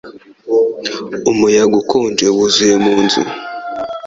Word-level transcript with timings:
Umuyaga 1.31 1.75
ukonje 1.81 2.25
wuzuye 2.35 2.75
mu 2.83 2.93
nzu. 3.03 3.21